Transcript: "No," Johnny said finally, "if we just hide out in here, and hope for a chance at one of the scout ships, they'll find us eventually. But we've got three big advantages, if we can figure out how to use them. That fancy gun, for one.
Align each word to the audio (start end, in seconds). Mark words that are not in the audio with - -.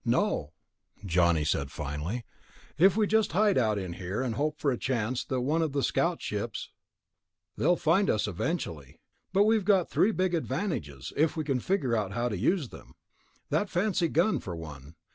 "No," 0.03 0.53
Johnny 1.05 1.43
said 1.43 1.69
finally, 1.69 2.25
"if 2.75 2.97
we 2.97 3.05
just 3.05 3.33
hide 3.33 3.55
out 3.55 3.77
in 3.77 3.93
here, 3.93 4.23
and 4.23 4.33
hope 4.33 4.57
for 4.57 4.71
a 4.71 4.75
chance 4.79 5.27
at 5.29 5.43
one 5.43 5.61
of 5.61 5.73
the 5.73 5.83
scout 5.83 6.19
ships, 6.23 6.71
they'll 7.55 7.75
find 7.75 8.09
us 8.09 8.27
eventually. 8.27 8.99
But 9.31 9.43
we've 9.43 9.63
got 9.63 9.91
three 9.91 10.09
big 10.11 10.33
advantages, 10.33 11.13
if 11.15 11.37
we 11.37 11.43
can 11.43 11.59
figure 11.59 11.95
out 11.95 12.13
how 12.13 12.29
to 12.29 12.35
use 12.35 12.69
them. 12.69 12.95
That 13.51 13.69
fancy 13.69 14.07
gun, 14.07 14.39
for 14.39 14.55
one. 14.55 14.95